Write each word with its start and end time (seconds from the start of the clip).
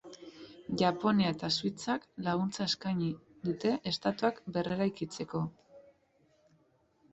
Japonia 0.81 1.33
eta 1.33 1.49
Suitzak 1.57 2.07
laguntza 2.29 2.67
eskaini 2.71 3.11
dute 3.49 3.75
estatuak 3.93 4.43
berreraikitzeko. 4.57 5.45